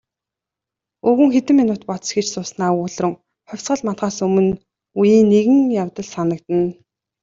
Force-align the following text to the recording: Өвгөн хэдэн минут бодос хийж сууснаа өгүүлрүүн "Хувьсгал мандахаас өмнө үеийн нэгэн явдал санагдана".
Өвгөн 1.07 1.31
хэдэн 1.35 1.55
минут 1.61 1.81
бодос 1.89 2.09
хийж 2.13 2.27
сууснаа 2.31 2.71
өгүүлрүүн 2.75 3.19
"Хувьсгал 3.49 3.81
мандахаас 3.85 4.17
өмнө 4.25 4.59
үеийн 4.99 5.27
нэгэн 5.33 5.59
явдал 5.83 6.07
санагдана". 6.15 6.69